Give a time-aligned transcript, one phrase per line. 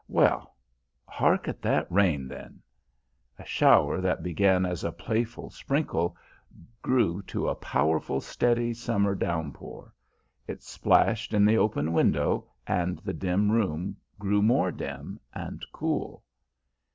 [0.07, 0.55] Well,
[1.05, 2.63] hark at that rain then!"
[3.37, 6.17] A shower that began as a playful sprinkle
[6.81, 9.93] grew to a powerful steady summer downpour.
[10.47, 16.23] It splashed in the open window and the dim room grew more dim, and cool.